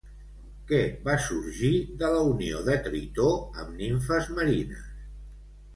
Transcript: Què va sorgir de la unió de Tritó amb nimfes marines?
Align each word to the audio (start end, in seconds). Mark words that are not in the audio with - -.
Què 0.69 0.77
va 1.07 1.17
sorgir 1.25 1.71
de 1.99 2.09
la 2.15 2.23
unió 2.31 2.63
de 2.71 2.81
Tritó 2.89 3.29
amb 3.43 3.79
nimfes 3.83 4.35
marines? 4.41 4.91